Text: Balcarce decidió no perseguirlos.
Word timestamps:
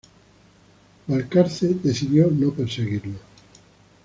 Balcarce 1.07 1.75
decidió 1.75 2.25
no 2.31 2.49
perseguirlos. 2.53 3.17